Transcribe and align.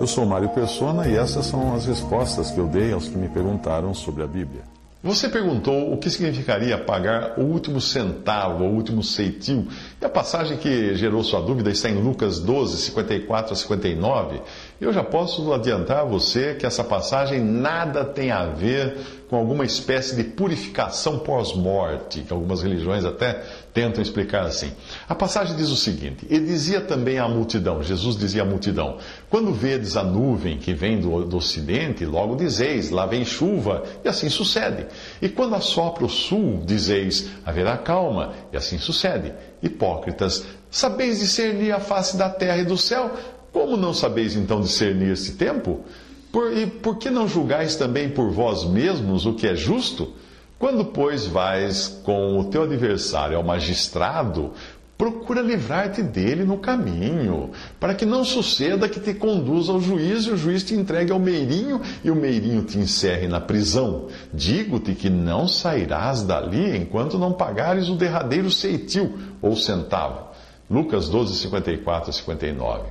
Eu 0.00 0.06
sou 0.06 0.26
Mário 0.26 0.48
Persona 0.50 1.08
e 1.08 1.16
essas 1.16 1.46
são 1.46 1.74
as 1.74 1.86
respostas 1.86 2.50
que 2.50 2.58
eu 2.58 2.66
dei 2.66 2.92
aos 2.92 3.08
que 3.08 3.16
me 3.16 3.28
perguntaram 3.28 3.94
sobre 3.94 4.22
a 4.22 4.26
Bíblia. 4.26 4.62
Você 5.04 5.28
perguntou 5.28 5.92
o 5.92 5.98
que 5.98 6.08
significaria 6.08 6.78
pagar 6.78 7.38
o 7.38 7.42
último 7.42 7.78
centavo, 7.78 8.64
o 8.64 8.74
último 8.74 9.02
ceitil. 9.02 9.68
E 10.00 10.04
a 10.04 10.08
passagem 10.08 10.56
que 10.56 10.94
gerou 10.94 11.22
sua 11.22 11.42
dúvida 11.42 11.70
está 11.70 11.90
em 11.90 12.02
Lucas 12.02 12.38
12, 12.38 12.78
54 12.78 13.52
a 13.52 13.56
59. 13.56 14.40
Eu 14.80 14.92
já 14.92 15.04
posso 15.04 15.52
adiantar 15.52 15.98
a 15.98 16.04
você 16.04 16.54
que 16.54 16.66
essa 16.66 16.82
passagem 16.82 17.40
nada 17.40 18.04
tem 18.04 18.32
a 18.32 18.44
ver 18.46 18.98
com 19.30 19.36
alguma 19.36 19.64
espécie 19.64 20.16
de 20.16 20.24
purificação 20.24 21.20
pós-morte, 21.20 22.22
que 22.22 22.32
algumas 22.32 22.60
religiões 22.60 23.04
até 23.04 23.40
tentam 23.72 24.02
explicar 24.02 24.42
assim. 24.42 24.72
A 25.08 25.14
passagem 25.14 25.56
diz 25.56 25.70
o 25.70 25.76
seguinte: 25.76 26.26
Ele 26.28 26.46
dizia 26.46 26.80
também 26.80 27.18
à 27.18 27.28
multidão, 27.28 27.84
Jesus 27.84 28.16
dizia 28.16 28.42
à 28.42 28.44
multidão: 28.44 28.98
Quando 29.30 29.52
vedes 29.52 29.96
a 29.96 30.02
nuvem 30.02 30.58
que 30.58 30.74
vem 30.74 31.00
do, 31.00 31.24
do 31.24 31.36
ocidente, 31.36 32.04
logo 32.04 32.34
dizeis, 32.34 32.90
lá 32.90 33.06
vem 33.06 33.24
chuva, 33.24 33.84
e 34.04 34.08
assim 34.08 34.28
sucede. 34.28 34.86
E 35.22 35.28
quando 35.28 35.54
assopra 35.54 36.04
o 36.04 36.10
sul, 36.10 36.62
dizeis, 36.64 37.30
haverá 37.46 37.78
calma, 37.78 38.32
e 38.52 38.56
assim 38.56 38.78
sucede. 38.78 39.32
Hipócritas, 39.62 40.44
sabeis 40.68 41.20
discernir 41.20 41.72
a 41.72 41.80
face 41.80 42.16
da 42.16 42.28
terra 42.28 42.58
e 42.58 42.64
do 42.64 42.76
céu? 42.76 43.12
Como 43.54 43.76
não 43.76 43.94
sabeis 43.94 44.34
então 44.34 44.60
discernir 44.60 45.12
esse 45.12 45.36
tempo? 45.36 45.84
Por, 46.32 46.52
e 46.52 46.66
por 46.66 46.98
que 46.98 47.08
não 47.08 47.28
julgais 47.28 47.76
também 47.76 48.08
por 48.08 48.32
vós 48.32 48.64
mesmos 48.64 49.24
o 49.26 49.34
que 49.34 49.46
é 49.46 49.54
justo? 49.54 50.12
Quando, 50.58 50.84
pois, 50.86 51.24
vais 51.24 52.00
com 52.02 52.40
o 52.40 52.44
teu 52.46 52.64
adversário 52.64 53.36
ao 53.36 53.44
magistrado, 53.44 54.50
procura 54.98 55.40
livrar-te 55.40 56.02
dele 56.02 56.42
no 56.42 56.58
caminho, 56.58 57.52
para 57.78 57.94
que 57.94 58.04
não 58.04 58.24
suceda 58.24 58.88
que 58.88 58.98
te 58.98 59.14
conduza 59.14 59.70
ao 59.70 59.80
juiz 59.80 60.24
e 60.24 60.30
o 60.30 60.36
juiz 60.36 60.64
te 60.64 60.74
entregue 60.74 61.12
ao 61.12 61.20
meirinho 61.20 61.80
e 62.02 62.10
o 62.10 62.16
meirinho 62.16 62.64
te 62.64 62.76
encerre 62.76 63.28
na 63.28 63.40
prisão. 63.40 64.08
Digo-te 64.32 64.96
que 64.96 65.08
não 65.08 65.46
sairás 65.46 66.24
dali 66.24 66.76
enquanto 66.76 67.20
não 67.20 67.32
pagares 67.32 67.88
o 67.88 67.94
derradeiro 67.94 68.50
ceitil 68.50 69.16
ou 69.40 69.54
centavo. 69.54 70.34
Lucas 70.70 71.08
12, 71.08 71.36
54 71.36 72.10
a 72.10 72.12
59. 72.12 72.82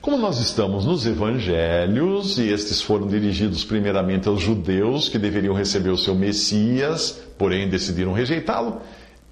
Como 0.00 0.18
nós 0.18 0.38
estamos 0.38 0.84
nos 0.84 1.06
evangelhos, 1.06 2.38
e 2.38 2.52
estes 2.52 2.82
foram 2.82 3.06
dirigidos 3.06 3.64
primeiramente 3.64 4.28
aos 4.28 4.40
judeus 4.40 5.08
que 5.08 5.18
deveriam 5.18 5.54
receber 5.54 5.88
o 5.88 5.96
seu 5.96 6.14
Messias, 6.14 7.22
porém 7.38 7.68
decidiram 7.70 8.12
rejeitá-lo, 8.12 8.82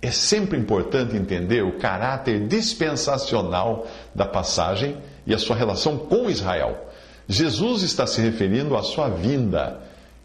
é 0.01 0.11
sempre 0.11 0.59
importante 0.59 1.15
entender 1.15 1.63
o 1.63 1.73
caráter 1.73 2.47
dispensacional 2.49 3.87
da 4.15 4.25
passagem 4.25 4.97
e 5.27 5.35
a 5.35 5.39
sua 5.39 5.55
relação 5.55 5.97
com 5.97 6.29
Israel. 6.29 6.89
Jesus 7.29 7.83
está 7.83 8.07
se 8.07 8.21
referindo 8.21 8.77
à 8.77 8.83
sua 8.83 9.09
vinda. 9.09 9.81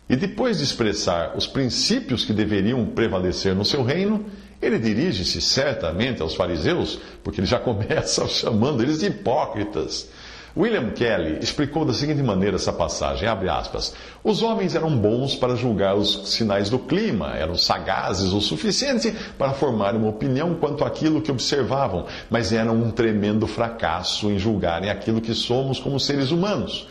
E 0.09 0.15
depois 0.15 0.57
de 0.57 0.63
expressar 0.63 1.35
os 1.35 1.45
princípios 1.45 2.23
que 2.23 2.31
deveriam 2.31 2.85
prevalecer 2.85 3.53
no 3.53 3.65
seu 3.65 3.83
reino, 3.83 4.25
ele 4.61 4.79
dirige-se 4.79 5.41
certamente 5.41 6.21
aos 6.21 6.33
fariseus, 6.33 6.99
porque 7.23 7.41
ele 7.41 7.47
já 7.47 7.59
começa 7.59 8.27
chamando 8.27 8.81
eles 8.81 8.99
de 8.99 9.07
hipócritas. 9.07 10.09
William 10.57 10.89
Kelly 10.89 11.37
explicou 11.39 11.85
da 11.85 11.93
seguinte 11.93 12.23
maneira 12.23 12.55
essa 12.55 12.73
passagem, 12.73 13.29
abre 13.29 13.47
aspas, 13.47 13.93
os 14.23 14.41
homens 14.41 14.73
eram 14.73 14.97
bons 14.97 15.35
para 15.35 15.55
julgar 15.55 15.95
os 15.95 16.29
sinais 16.29 16.67
do 16.67 16.79
clima, 16.79 17.35
eram 17.35 17.55
sagazes 17.55 18.33
o 18.33 18.41
suficiente 18.41 19.13
para 19.37 19.53
formar 19.53 19.95
uma 19.95 20.09
opinião 20.09 20.55
quanto 20.55 20.83
àquilo 20.83 21.21
que 21.21 21.29
observavam, 21.29 22.07
mas 22.27 22.51
eram 22.51 22.75
um 22.75 22.89
tremendo 22.89 23.45
fracasso 23.45 24.31
em 24.31 24.39
julgarem 24.39 24.89
aquilo 24.89 25.21
que 25.21 25.35
somos 25.35 25.79
como 25.79 25.99
seres 25.99 26.31
humanos. 26.31 26.87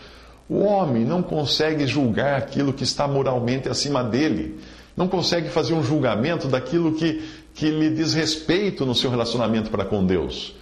O 0.48 0.60
homem 0.60 1.04
não 1.04 1.22
consegue 1.22 1.86
julgar 1.86 2.36
aquilo 2.36 2.72
que 2.72 2.84
está 2.84 3.08
moralmente 3.08 3.68
acima 3.68 4.02
dele. 4.02 4.60
Não 4.96 5.08
consegue 5.08 5.48
fazer 5.48 5.74
um 5.74 5.82
julgamento 5.82 6.48
daquilo 6.48 6.94
que, 6.94 7.22
que 7.54 7.70
lhe 7.70 7.90
diz 7.90 8.14
respeito 8.14 8.86
no 8.86 8.94
seu 8.94 9.10
relacionamento 9.10 9.70
para 9.70 9.84
com 9.84 10.04
Deus 10.04 10.54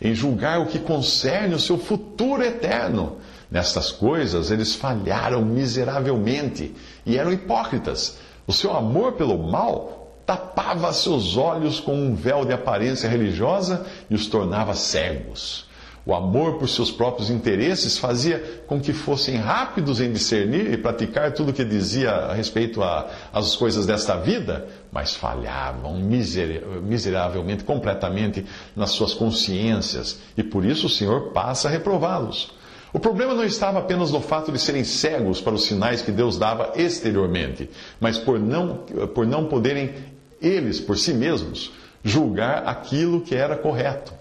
em 0.00 0.14
julgar 0.14 0.60
o 0.60 0.66
que 0.66 0.78
concerne 0.78 1.54
o 1.54 1.60
seu 1.60 1.76
futuro 1.76 2.42
eterno. 2.42 3.18
Nestas 3.50 3.92
coisas 3.92 4.50
eles 4.50 4.74
falharam 4.74 5.44
miseravelmente 5.44 6.74
e 7.04 7.18
eram 7.18 7.32
hipócritas. 7.32 8.18
O 8.46 8.52
seu 8.52 8.74
amor 8.74 9.12
pelo 9.12 9.36
mal 9.38 10.16
tapava 10.24 10.92
seus 10.92 11.36
olhos 11.36 11.80
com 11.80 11.94
um 11.94 12.14
véu 12.14 12.44
de 12.44 12.52
aparência 12.52 13.08
religiosa 13.08 13.84
e 14.08 14.14
os 14.14 14.26
tornava 14.28 14.74
cegos. 14.74 15.68
O 16.04 16.14
amor 16.14 16.58
por 16.58 16.68
seus 16.68 16.90
próprios 16.90 17.28
interesses 17.28 17.98
fazia 17.98 18.62
com 18.66 18.80
que 18.80 18.92
fossem 18.92 19.36
rápidos 19.36 20.00
em 20.00 20.10
discernir 20.10 20.72
e 20.72 20.76
praticar 20.78 21.32
tudo 21.32 21.50
o 21.50 21.52
que 21.52 21.64
dizia 21.64 22.10
a 22.10 22.34
respeito 22.34 22.80
às 23.32 23.54
coisas 23.54 23.84
desta 23.84 24.16
vida, 24.16 24.66
mas 24.90 25.14
falhavam 25.14 25.98
miseravelmente, 26.82 27.64
completamente 27.64 28.46
nas 28.74 28.92
suas 28.92 29.12
consciências, 29.12 30.18
e 30.36 30.42
por 30.42 30.64
isso 30.64 30.86
o 30.86 30.90
Senhor 30.90 31.32
passa 31.32 31.68
a 31.68 31.70
reprová-los. 31.70 32.58
O 32.92 32.98
problema 32.98 33.34
não 33.34 33.44
estava 33.44 33.78
apenas 33.78 34.10
no 34.10 34.20
fato 34.20 34.50
de 34.50 34.58
serem 34.58 34.82
cegos 34.82 35.40
para 35.40 35.54
os 35.54 35.64
sinais 35.64 36.02
que 36.02 36.10
Deus 36.10 36.38
dava 36.38 36.72
exteriormente, 36.74 37.70
mas 38.00 38.18
por 38.18 38.40
não, 38.40 38.78
por 39.14 39.26
não 39.26 39.44
poderem 39.44 39.94
eles, 40.40 40.80
por 40.80 40.96
si 40.96 41.12
mesmos, 41.12 41.70
julgar 42.02 42.66
aquilo 42.66 43.20
que 43.20 43.34
era 43.34 43.54
correto. 43.54 44.19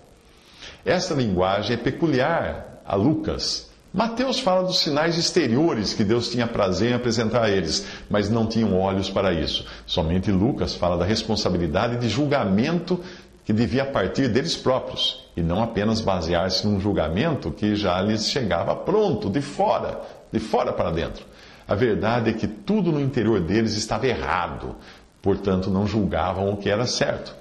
Esta 0.85 1.13
linguagem 1.13 1.75
é 1.75 1.77
peculiar 1.77 2.81
a 2.85 2.95
Lucas. 2.95 3.69
Mateus 3.91 4.39
fala 4.39 4.63
dos 4.63 4.79
sinais 4.79 5.17
exteriores 5.17 5.93
que 5.93 6.03
Deus 6.03 6.29
tinha 6.29 6.45
prazer 6.45 6.91
em 6.91 6.93
apresentar 6.93 7.43
a 7.43 7.49
eles, 7.49 7.85
mas 8.09 8.29
não 8.29 8.45
tinham 8.45 8.79
olhos 8.79 9.09
para 9.09 9.33
isso. 9.33 9.65
Somente 9.85 10.31
Lucas 10.31 10.75
fala 10.75 10.95
da 10.97 11.05
responsabilidade 11.05 11.97
de 11.97 12.07
julgamento 12.07 12.99
que 13.43 13.51
devia 13.51 13.83
partir 13.83 14.27
deles 14.27 14.55
próprios, 14.55 15.27
e 15.35 15.41
não 15.41 15.63
apenas 15.63 16.01
basear-se 16.01 16.67
num 16.67 16.79
julgamento 16.79 17.49
que 17.49 17.75
já 17.75 17.99
lhes 17.99 18.29
chegava 18.29 18.75
pronto, 18.75 19.27
de 19.27 19.41
fora, 19.41 20.01
de 20.31 20.39
fora 20.39 20.71
para 20.71 20.91
dentro. 20.91 21.25
A 21.67 21.73
verdade 21.73 22.29
é 22.29 22.33
que 22.33 22.47
tudo 22.47 22.91
no 22.91 23.01
interior 23.01 23.39
deles 23.39 23.75
estava 23.75 24.05
errado, 24.05 24.75
portanto 25.19 25.71
não 25.71 25.87
julgavam 25.87 26.53
o 26.53 26.57
que 26.57 26.69
era 26.69 26.85
certo. 26.85 27.35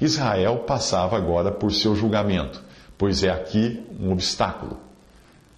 Israel 0.00 0.64
passava 0.66 1.16
agora 1.16 1.50
por 1.50 1.72
seu 1.72 1.96
julgamento, 1.96 2.62
pois 2.98 3.22
é 3.22 3.30
aqui 3.30 3.84
um 4.00 4.12
obstáculo. 4.12 4.86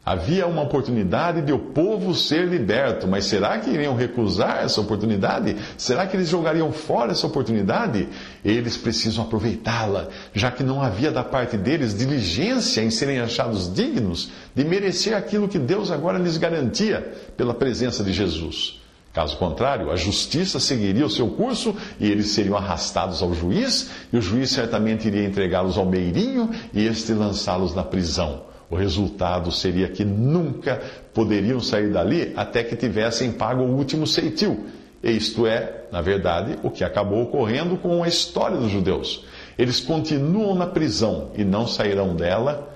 Havia 0.08 0.46
uma 0.46 0.62
oportunidade 0.62 1.42
de 1.42 1.52
o 1.52 1.58
povo 1.58 2.14
ser 2.14 2.46
liberto, 2.46 3.06
mas 3.06 3.26
será 3.26 3.58
que 3.58 3.68
iriam 3.68 3.94
recusar 3.94 4.64
essa 4.64 4.80
oportunidade? 4.80 5.54
Será 5.76 6.06
que 6.06 6.16
eles 6.16 6.30
jogariam 6.30 6.72
fora 6.72 7.12
essa 7.12 7.26
oportunidade? 7.26 8.08
Eles 8.42 8.74
precisam 8.74 9.24
aproveitá-la, 9.24 10.08
já 10.32 10.50
que 10.50 10.62
não 10.62 10.80
havia 10.80 11.10
da 11.10 11.22
parte 11.22 11.58
deles 11.58 11.94
diligência 11.94 12.80
em 12.80 12.90
serem 12.90 13.20
achados 13.20 13.70
dignos 13.70 14.30
de 14.54 14.64
merecer 14.64 15.14
aquilo 15.14 15.46
que 15.46 15.58
Deus 15.58 15.90
agora 15.90 16.16
lhes 16.16 16.38
garantia 16.38 17.02
pela 17.36 17.52
presença 17.52 18.02
de 18.02 18.14
Jesus. 18.14 18.77
Caso 19.18 19.36
contrário, 19.36 19.90
a 19.90 19.96
justiça 19.96 20.60
seguiria 20.60 21.04
o 21.04 21.10
seu 21.10 21.26
curso 21.30 21.74
e 21.98 22.08
eles 22.08 22.28
seriam 22.28 22.56
arrastados 22.56 23.20
ao 23.20 23.34
juiz, 23.34 23.90
e 24.12 24.16
o 24.16 24.22
juiz 24.22 24.48
certamente 24.48 25.08
iria 25.08 25.24
entregá-los 25.26 25.76
ao 25.76 25.84
meirinho 25.84 26.48
e 26.72 26.86
este 26.86 27.12
lançá-los 27.14 27.74
na 27.74 27.82
prisão. 27.82 28.42
O 28.70 28.76
resultado 28.76 29.50
seria 29.50 29.88
que 29.88 30.04
nunca 30.04 30.80
poderiam 31.12 31.58
sair 31.58 31.90
dali 31.92 32.32
até 32.36 32.62
que 32.62 32.76
tivessem 32.76 33.32
pago 33.32 33.64
o 33.64 33.76
último 33.76 34.06
ceitil. 34.06 34.66
Isto 35.02 35.48
é, 35.48 35.86
na 35.90 36.00
verdade, 36.00 36.56
o 36.62 36.70
que 36.70 36.84
acabou 36.84 37.20
ocorrendo 37.20 37.76
com 37.76 38.04
a 38.04 38.06
história 38.06 38.56
dos 38.56 38.70
judeus. 38.70 39.24
Eles 39.58 39.80
continuam 39.80 40.54
na 40.54 40.68
prisão 40.68 41.32
e 41.36 41.42
não 41.42 41.66
sairão 41.66 42.14
dela 42.14 42.67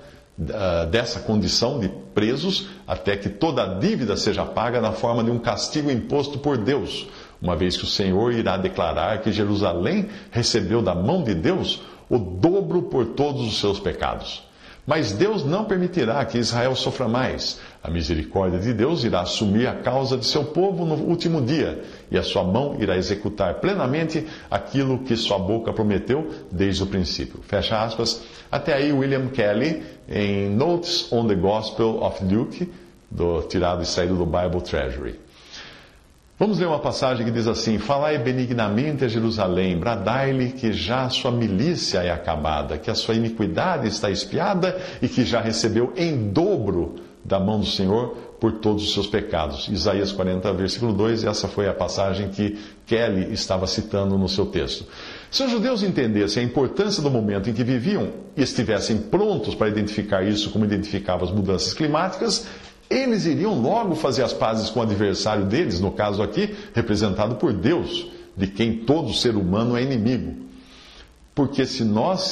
dessa 0.89 1.19
condição 1.19 1.79
de 1.79 1.89
presos 2.13 2.67
até 2.87 3.15
que 3.15 3.29
toda 3.29 3.63
a 3.63 3.73
dívida 3.75 4.17
seja 4.17 4.43
paga 4.43 4.81
na 4.81 4.91
forma 4.91 5.23
de 5.23 5.29
um 5.29 5.37
castigo 5.37 5.91
imposto 5.91 6.39
por 6.39 6.57
Deus, 6.57 7.07
uma 7.41 7.55
vez 7.55 7.77
que 7.77 7.83
o 7.83 7.87
Senhor 7.87 8.33
irá 8.33 8.57
declarar 8.57 9.21
que 9.21 9.31
Jerusalém 9.31 10.09
recebeu 10.31 10.81
da 10.81 10.95
mão 10.95 11.23
de 11.23 11.35
Deus 11.35 11.81
o 12.09 12.17
dobro 12.17 12.83
por 12.83 13.07
todos 13.07 13.41
os 13.47 13.59
seus 13.59 13.79
pecados. 13.79 14.43
Mas 14.85 15.13
Deus 15.13 15.45
não 15.45 15.63
permitirá 15.63 16.23
que 16.25 16.37
Israel 16.37 16.75
sofra 16.75 17.07
mais. 17.07 17.59
A 17.81 17.89
misericórdia 17.89 18.59
de 18.59 18.73
Deus 18.73 19.03
irá 19.05 19.21
assumir 19.21 19.65
a 19.65 19.75
causa 19.75 20.17
de 20.17 20.25
seu 20.25 20.43
povo 20.45 20.85
no 20.85 20.95
último 20.95 21.41
dia, 21.41 21.83
e 22.11 22.17
a 22.17 22.23
sua 22.23 22.43
mão 22.43 22.75
irá 22.79 22.97
executar 22.97 23.55
plenamente 23.55 24.27
aquilo 24.51 24.99
que 24.99 25.15
sua 25.15 25.39
boca 25.39 25.71
prometeu 25.71 26.29
desde 26.51 26.83
o 26.83 26.87
princípio. 26.87 27.39
Fecha 27.43 27.81
aspas. 27.81 28.23
Até 28.51 28.73
aí, 28.73 28.91
William 28.91 29.27
Kelly, 29.27 29.83
em 30.07 30.49
Notes 30.49 31.11
on 31.11 31.27
the 31.27 31.35
Gospel 31.35 32.03
of 32.03 32.23
Luke, 32.23 32.69
do, 33.09 33.41
tirado 33.43 33.83
e 33.83 33.85
saído 33.85 34.15
do 34.15 34.25
Bible 34.25 34.61
Treasury. 34.61 35.22
Vamos 36.39 36.57
ler 36.57 36.65
uma 36.65 36.79
passagem 36.79 37.25
que 37.25 37.31
diz 37.31 37.47
assim: 37.47 37.77
Falai 37.77 38.17
benignamente 38.17 39.05
a 39.05 39.07
Jerusalém, 39.07 39.77
bradai-lhe 39.77 40.51
que 40.51 40.73
já 40.73 41.03
a 41.03 41.09
sua 41.09 41.31
milícia 41.31 41.99
é 41.99 42.09
acabada, 42.09 42.77
que 42.77 42.89
a 42.89 42.95
sua 42.95 43.13
iniquidade 43.13 43.87
está 43.87 44.09
espiada 44.09 44.75
e 45.01 45.07
que 45.07 45.23
já 45.23 45.39
recebeu 45.39 45.93
em 45.95 46.31
dobro 46.31 46.95
da 47.23 47.39
mão 47.39 47.59
do 47.59 47.65
Senhor 47.65 48.17
por 48.39 48.53
todos 48.53 48.83
os 48.83 48.93
seus 48.93 49.07
pecados. 49.07 49.69
Isaías 49.69 50.11
40, 50.11 50.51
versículo 50.53 50.91
2, 50.91 51.23
essa 51.23 51.47
foi 51.47 51.69
a 51.69 51.73
passagem 51.73 52.29
que 52.29 52.59
Kelly 52.85 53.31
estava 53.31 53.65
citando 53.67 54.17
no 54.17 54.27
seu 54.27 54.47
texto. 54.47 54.85
Se 55.31 55.43
os 55.43 55.51
judeus 55.51 55.81
entendessem 55.81 56.43
a 56.43 56.45
importância 56.45 57.01
do 57.01 57.09
momento 57.09 57.49
em 57.49 57.53
que 57.53 57.63
viviam 57.63 58.09
e 58.35 58.41
estivessem 58.41 58.97
prontos 58.97 59.55
para 59.55 59.69
identificar 59.69 60.23
isso 60.23 60.49
como 60.49 60.65
identificavam 60.65 61.25
as 61.25 61.33
mudanças 61.33 61.73
climáticas, 61.73 62.45
eles 62.93 63.25
iriam 63.25 63.61
logo 63.61 63.95
fazer 63.95 64.23
as 64.23 64.33
pazes 64.33 64.69
com 64.69 64.79
o 64.79 64.83
adversário 64.83 65.45
deles, 65.45 65.79
no 65.79 65.91
caso 65.91 66.21
aqui, 66.21 66.55
representado 66.73 67.35
por 67.35 67.51
Deus, 67.51 68.07
de 68.35 68.47
quem 68.47 68.77
todo 68.79 69.13
ser 69.13 69.35
humano 69.35 69.75
é 69.75 69.81
inimigo. 69.81 70.43
Porque 71.35 71.65
se 71.65 71.83
nós 71.83 72.31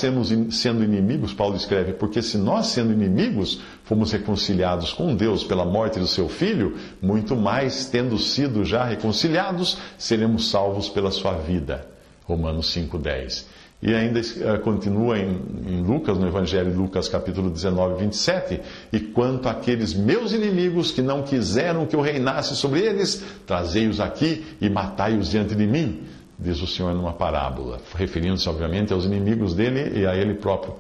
sendo 0.52 0.84
inimigos, 0.84 1.34
Paulo 1.34 1.56
escreve, 1.56 1.94
porque 1.94 2.22
se 2.22 2.38
nós 2.38 2.68
sendo 2.68 2.94
inimigos 2.94 3.60
fomos 3.84 4.12
reconciliados 4.12 4.94
com 4.94 5.16
Deus 5.16 5.44
pela 5.44 5.66
morte 5.66 6.00
do 6.00 6.06
seu 6.06 6.30
filho, 6.30 6.78
muito 7.02 7.36
mais, 7.36 7.88
tendo 7.88 8.20
sido 8.20 8.64
já 8.64 8.84
reconciliados, 8.84 9.80
seremos 9.98 10.52
salvos 10.52 10.88
pela 10.88 11.10
sua 11.10 11.34
vida. 11.34 11.88
Romanos 12.26 12.72
5,10. 12.76 13.46
E 13.82 13.96
ainda 13.96 14.20
uh, 14.20 14.60
continua 14.60 15.18
em, 15.18 15.82
Lucas, 15.82 16.16
no 16.18 16.28
Evangelho 16.28 16.70
de 16.70 16.78
Lucas, 16.78 17.10
capítulo 17.10 17.50
19, 17.50 18.00
27. 18.00 18.62
E 18.94 19.00
quanto 19.00 19.50
àqueles 19.50 19.94
meus 19.96 20.34
inimigos 20.34 20.92
que 20.92 21.02
não 21.02 21.24
quiseram 21.24 21.88
que 21.88 21.96
eu 21.96 22.02
reinasse 22.02 22.56
sobre 22.56 22.82
eles, 22.82 23.24
trazei-os 23.48 24.00
aqui 24.00 24.46
e 24.62 24.70
matai-os 24.70 25.32
diante 25.32 25.56
de 25.56 25.66
mim, 25.66 26.04
diz 26.38 26.62
o 26.62 26.68
Senhor 26.68 26.94
numa 26.94 27.14
parábola, 27.14 27.80
referindo-se, 27.96 28.48
obviamente, 28.48 28.94
aos 28.94 29.06
inimigos 29.06 29.56
dele 29.56 30.00
e 30.00 30.06
a 30.06 30.16
ele 30.16 30.36
próprio, 30.36 30.76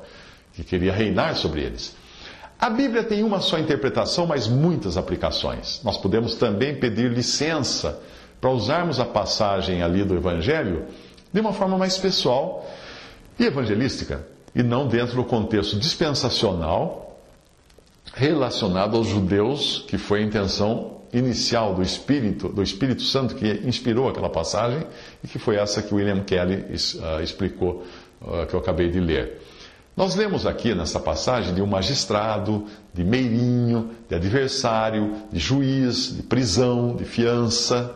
que 0.53 0.63
queria 0.63 0.94
reinar 0.94 1.36
sobre 1.36 1.62
eles. 1.62 1.95
A 2.59 2.69
Bíblia 2.69 3.03
tem 3.03 3.24
uma 3.24 3.42
só 3.42 3.57
interpretação, 3.57 4.27
mas 4.27 4.48
muitas 4.48 4.95
aplicações. 4.95 5.81
Nós 5.83 5.98
podemos 5.98 6.36
também 6.36 6.75
pedir 6.75 7.09
licença 7.09 8.00
para 8.39 8.51
usarmos 8.51 9.00
a 9.00 9.06
passagem 9.06 9.81
ali 9.81 10.03
do 10.03 10.15
Evangelho 10.15 10.86
de 11.33 11.39
uma 11.39 11.53
forma 11.53 11.80
mais 11.80 11.98
pessoal 11.98 12.68
e 13.41 13.47
evangelística, 13.47 14.25
e 14.53 14.61
não 14.61 14.88
dentro 14.88 15.15
do 15.15 15.23
contexto 15.23 15.77
dispensacional 15.77 17.19
relacionado 18.13 18.97
aos 18.97 19.07
judeus, 19.07 19.83
que 19.88 19.97
foi 19.97 20.19
a 20.19 20.23
intenção 20.23 21.01
inicial 21.13 21.73
do 21.73 21.81
Espírito, 21.81 22.49
do 22.49 22.61
Espírito 22.61 23.01
Santo 23.01 23.35
que 23.35 23.61
inspirou 23.65 24.07
aquela 24.07 24.29
passagem 24.29 24.85
e 25.23 25.27
que 25.27 25.39
foi 25.39 25.55
essa 25.55 25.81
que 25.81 25.93
William 25.93 26.23
Kelly 26.23 26.55
uh, 26.55 27.21
explicou, 27.21 27.83
uh, 28.21 28.45
que 28.45 28.53
eu 28.53 28.59
acabei 28.59 28.89
de 28.89 28.99
ler. 28.99 29.41
Nós 29.95 30.15
lemos 30.15 30.45
aqui 30.45 30.73
nessa 30.73 30.99
passagem 30.99 31.53
de 31.53 31.61
um 31.61 31.65
magistrado, 31.65 32.65
de 32.93 33.03
meirinho, 33.03 33.91
de 34.07 34.15
adversário, 34.15 35.15
de 35.31 35.39
juiz, 35.39 36.15
de 36.15 36.23
prisão, 36.23 36.95
de 36.95 37.03
fiança. 37.03 37.93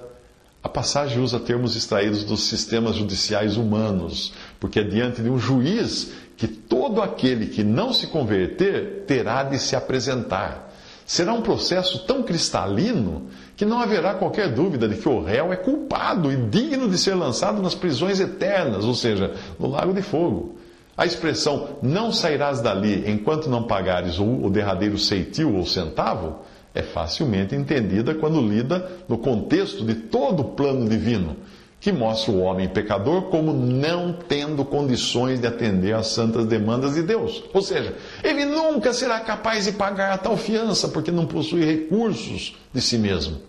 A 0.61 0.67
passagem 0.67 1.21
usa 1.21 1.39
termos 1.39 1.75
extraídos 1.75 2.23
dos 2.23 2.43
sistemas 2.43 2.95
judiciais 2.95 3.55
humanos, 3.55 4.33
porque 4.59 4.79
é 4.79 4.83
diante 4.83 5.21
de 5.21 5.29
um 5.29 5.37
juiz 5.37 6.13
que 6.37 6.47
todo 6.47 7.01
aquele 7.01 7.47
que 7.47 7.63
não 7.63 7.93
se 7.93 8.07
converter 8.07 9.03
terá 9.07 9.43
de 9.43 9.59
se 9.59 9.75
apresentar. 9.75 10.73
Será 11.05 11.33
um 11.33 11.41
processo 11.41 12.05
tão 12.05 12.23
cristalino 12.23 13.27
que 13.55 13.63
não 13.63 13.79
haverá 13.79 14.15
qualquer 14.15 14.51
dúvida 14.51 14.87
de 14.87 14.95
que 14.95 15.07
o 15.07 15.23
réu 15.23 15.53
é 15.53 15.55
culpado 15.55 16.31
e 16.31 16.35
digno 16.35 16.89
de 16.89 16.97
ser 16.97 17.13
lançado 17.13 17.61
nas 17.61 17.75
prisões 17.75 18.19
eternas, 18.19 18.83
ou 18.85 18.93
seja, 18.93 19.33
no 19.59 19.69
lago 19.69 19.93
de 19.93 20.01
fogo. 20.01 20.57
A 20.97 21.05
expressão 21.05 21.77
não 21.81 22.11
sairás 22.11 22.61
dali 22.61 23.03
enquanto 23.09 23.49
não 23.49 23.63
pagares 23.63 24.17
o 24.17 24.49
derradeiro 24.49 24.97
ceitil 24.97 25.55
ou 25.55 25.65
centavo 25.65 26.39
é 26.75 26.81
facilmente 26.81 27.55
entendida 27.55 28.13
quando 28.13 28.41
lida 28.41 28.91
no 29.07 29.17
contexto 29.17 29.85
de 29.85 29.95
todo 29.95 30.41
o 30.41 30.45
plano 30.55 30.89
divino, 30.89 31.37
que 31.85 31.91
mostra 31.91 32.31
o 32.31 32.39
homem 32.39 32.67
pecador 32.67 33.25
como 33.25 33.53
não 33.53 34.11
tendo 34.11 34.65
condições 34.65 35.39
de 35.39 35.45
atender 35.45 35.93
às 35.93 36.07
santas 36.07 36.47
demandas 36.47 36.95
de 36.95 37.03
Deus. 37.03 37.43
Ou 37.53 37.61
seja, 37.61 37.95
ele 38.23 38.43
nunca 38.43 38.91
será 38.91 39.19
capaz 39.19 39.65
de 39.65 39.71
pagar 39.71 40.11
a 40.11 40.17
tal 40.17 40.35
fiança 40.35 40.87
porque 40.87 41.11
não 41.11 41.27
possui 41.27 41.63
recursos 41.63 42.55
de 42.73 42.81
si 42.81 42.97
mesmo. 42.97 43.39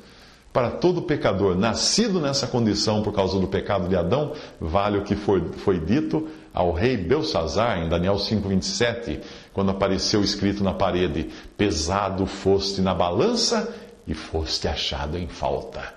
Para 0.52 0.70
todo 0.70 1.00
pecador 1.00 1.56
nascido 1.56 2.20
nessa 2.20 2.46
condição 2.46 3.00
por 3.00 3.14
causa 3.14 3.40
do 3.40 3.46
pecado 3.46 3.88
de 3.88 3.96
Adão, 3.96 4.34
vale 4.60 4.98
o 4.98 5.02
que 5.02 5.16
foi, 5.16 5.42
foi 5.56 5.80
dito 5.80 6.28
ao 6.52 6.72
rei 6.72 6.94
Belsazar, 6.94 7.78
em 7.78 7.88
Daniel 7.88 8.16
5,27, 8.16 9.18
quando 9.54 9.70
apareceu 9.70 10.22
escrito 10.22 10.62
na 10.62 10.74
parede: 10.74 11.30
Pesado 11.56 12.26
foste 12.26 12.82
na 12.82 12.92
balança 12.92 13.74
e 14.06 14.12
foste 14.12 14.68
achado 14.68 15.16
em 15.16 15.26
falta. 15.26 15.96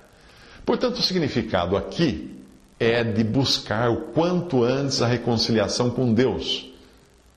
Portanto, 0.69 0.99
o 0.99 1.01
significado 1.01 1.75
aqui 1.75 2.29
é 2.79 3.03
de 3.03 3.23
buscar 3.23 3.89
o 3.89 4.01
quanto 4.13 4.63
antes 4.63 5.01
a 5.01 5.07
reconciliação 5.07 5.89
com 5.89 6.13
Deus. 6.13 6.71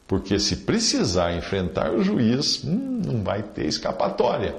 Porque 0.07 0.39
se 0.39 0.57
precisar 0.57 1.33
enfrentar 1.35 1.95
o 1.95 2.03
juiz, 2.05 2.63
hum, 2.63 3.01
não 3.03 3.25
vai 3.25 3.43
ter 3.43 3.65
escapatória. 3.65 4.55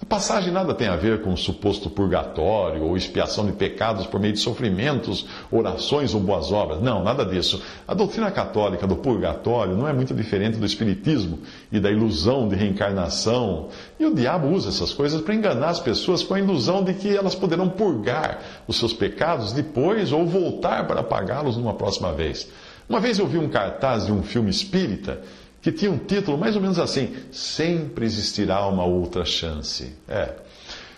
A 0.00 0.06
passagem 0.06 0.52
nada 0.52 0.72
tem 0.74 0.86
a 0.86 0.94
ver 0.94 1.22
com 1.22 1.32
o 1.32 1.36
suposto 1.36 1.90
purgatório 1.90 2.84
ou 2.84 2.96
expiação 2.96 3.44
de 3.44 3.50
pecados 3.50 4.06
por 4.06 4.20
meio 4.20 4.32
de 4.32 4.38
sofrimentos, 4.38 5.26
orações 5.50 6.14
ou 6.14 6.20
boas 6.20 6.52
obras. 6.52 6.80
Não, 6.80 7.02
nada 7.02 7.26
disso. 7.26 7.60
A 7.86 7.94
doutrina 7.94 8.30
católica 8.30 8.86
do 8.86 8.94
purgatório 8.94 9.76
não 9.76 9.88
é 9.88 9.92
muito 9.92 10.14
diferente 10.14 10.56
do 10.56 10.64
espiritismo 10.64 11.40
e 11.72 11.80
da 11.80 11.90
ilusão 11.90 12.48
de 12.48 12.54
reencarnação. 12.54 13.70
E 13.98 14.06
o 14.06 14.14
diabo 14.14 14.46
usa 14.48 14.68
essas 14.68 14.92
coisas 14.92 15.20
para 15.20 15.34
enganar 15.34 15.70
as 15.70 15.80
pessoas 15.80 16.22
com 16.22 16.34
a 16.34 16.38
ilusão 16.38 16.84
de 16.84 16.94
que 16.94 17.16
elas 17.16 17.34
poderão 17.34 17.68
purgar 17.68 18.38
os 18.68 18.78
seus 18.78 18.92
pecados 18.92 19.52
depois 19.52 20.12
ou 20.12 20.24
voltar 20.24 20.86
para 20.86 21.02
pagá-los 21.02 21.56
numa 21.56 21.74
próxima 21.74 22.12
vez. 22.12 22.48
Uma 22.88 23.00
vez 23.00 23.18
eu 23.18 23.26
vi 23.26 23.36
um 23.36 23.48
cartaz 23.48 24.06
de 24.06 24.12
um 24.12 24.22
filme 24.22 24.48
espírita 24.48 25.20
que 25.60 25.72
tinha 25.72 25.90
um 25.90 25.98
título 25.98 26.38
mais 26.38 26.56
ou 26.56 26.62
menos 26.62 26.78
assim: 26.78 27.14
Sempre 27.30 28.06
existirá 28.06 28.66
uma 28.66 28.84
outra 28.84 29.24
chance. 29.24 29.94
É. 30.08 30.32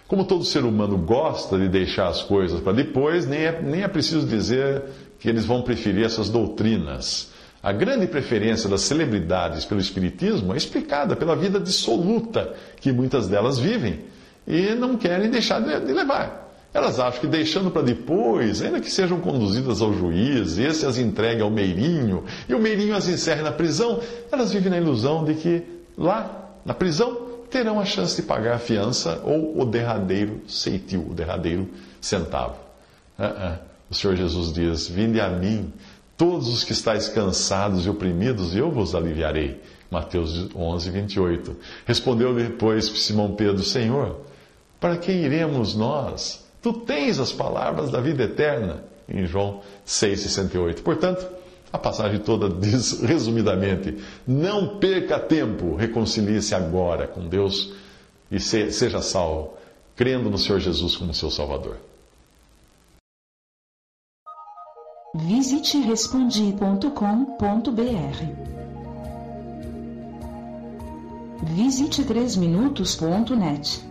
Como 0.07 0.25
todo 0.25 0.45
ser 0.45 0.65
humano 0.65 0.99
gosta 0.99 1.57
de 1.59 1.69
deixar 1.69 2.09
as 2.09 2.21
coisas 2.23 2.61
para 2.61 2.73
depois, 2.73 3.27
nem 3.27 3.41
é, 3.41 3.63
nem 3.63 3.83
é 3.83 3.89
preciso 3.89 4.27
dizer 4.27 4.83
que 5.21 5.29
eles 5.29 5.45
vão 5.45 5.63
preferir 5.63 6.05
essas 6.05 6.29
doutrinas. 6.29 7.31
A 7.63 7.73
grande 7.73 8.07
preferência 8.07 8.69
das 8.69 8.81
celebridades 8.81 9.67
pelo 9.67 9.81
Espiritismo 9.81 10.55
é 10.55 10.57
explicada 10.57 11.15
pela 11.15 11.37
vida 11.37 11.61
dissoluta 11.61 12.55
que 12.81 12.91
muitas 12.91 13.29
delas 13.29 13.59
vivem 13.59 14.01
e 14.47 14.75
não 14.75 14.97
querem 14.97 15.31
deixar 15.31 15.61
de, 15.61 15.93
levar. 15.93 16.50
Elas 16.73 17.01
acham 17.01 17.21
que 17.21 17.27
deixando 17.27 17.71
para 17.71 17.83
depois, 17.83 18.63
ainda 18.63 18.81
que 18.81 18.91
sejam 18.91 19.21
conduzidas 19.21 19.83
ao 19.83 19.93
juiz, 19.93 20.57
esse 20.57 20.87
as 20.87 20.99
entregue 20.99 21.43
ao 21.43 21.51
meirinho, 21.51 22.25
e 22.49 22.55
o 22.55 22.61
meirinho 22.61 22.95
as 22.95 23.09
encerre 23.09 23.43
na 23.43 23.51
prisão, 23.51 24.01
elas 24.31 24.53
vivem 24.53 24.71
na 24.71 24.79
ilusão 24.79 25.25
de 25.25 25.35
que 25.35 25.63
lá, 25.99 26.53
na 26.65 26.73
prisão, 26.73 27.29
terão 27.51 27.81
a 27.81 27.85
chance 27.85 28.15
de 28.15 28.23
pagar 28.23 28.55
a 28.55 28.59
fiança 28.59 29.21
ou 29.25 29.61
o 29.61 29.65
derradeiro 29.65 30.41
ceitil, 30.47 31.07
o 31.11 31.15
derradeiro 31.15 31.69
centavo. 32.01 32.57
Uh 33.19 33.23
-uh. 33.23 33.59
O 33.91 33.95
Senhor 33.95 34.15
Jesus 34.15 34.53
diz: 34.53 34.89
Vinde 34.89 35.21
a 35.21 35.29
mim, 35.29 35.73
todos 36.17 36.47
os 36.49 36.63
que 36.63 36.73
estáis 36.73 37.09
cansados 37.09 37.85
e 37.85 37.91
oprimidos, 37.91 38.55
eu 38.55 38.71
vos 38.71 38.95
aliviarei. 38.95 39.61
Mateus 39.91 40.49
11, 40.55 40.91
28. 40.91 41.57
Respondeu 41.85 42.33
depois 42.33 42.85
Simão 42.87 43.35
Pedro: 43.35 43.65
Senhor, 43.65 44.21
para 44.79 44.97
quem 44.97 45.25
iremos 45.25 45.75
nós? 45.75 46.49
Tu 46.63 46.73
tens 46.73 47.19
as 47.19 47.33
palavras 47.33 47.91
da 47.91 48.01
vida 48.01 48.25
eterna, 48.25 48.85
em 49.09 49.27
João 49.27 49.63
6,68. 49.87 50.83
Portanto, 50.83 51.27
a 51.73 51.79
passagem 51.79 52.21
toda 52.21 52.49
diz, 52.49 53.01
resumidamente: 53.01 53.99
não 54.27 54.79
perca 54.79 55.19
tempo, 55.19 55.75
reconcilie-se 55.75 56.55
agora 56.55 57.07
com 57.07 57.27
Deus 57.27 57.73
e 58.31 58.39
seja 58.39 59.01
salvo, 59.01 59.55
crendo 59.97 60.31
no 60.31 60.39
Senhor 60.39 60.61
Jesus 60.61 60.97
como 60.97 61.15
seu 61.15 61.31
Salvador. 61.31 61.77
Visite 65.15 65.79
respondi.com.br. 65.79 68.51
Visite 71.43 72.05
3minutos.net. 72.05 73.90